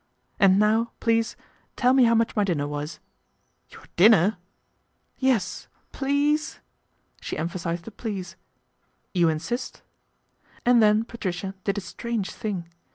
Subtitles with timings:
[0.39, 1.35] And now, please,
[1.75, 2.99] tell me how much my dinner was.""
[3.69, 4.37] Your dinner!""
[5.19, 6.59] Yes, pls e e e ase,"
[7.21, 8.35] she emphasised the" please.""
[9.13, 9.83] You insist?"
[10.65, 12.67] And then Patricia did a strange thing.